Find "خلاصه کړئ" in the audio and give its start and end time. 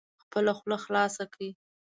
0.85-1.49